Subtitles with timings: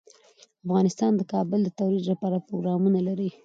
[0.65, 3.29] افغانستان د کابل د ترویج لپاره پروګرامونه لري.